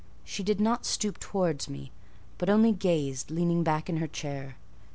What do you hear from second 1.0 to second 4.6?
towards me, but only gazed, leaning back in her chair.